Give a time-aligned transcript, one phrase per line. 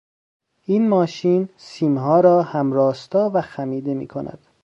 [0.65, 4.39] این ماشین سیمها را هم راستا و خمیده میکند.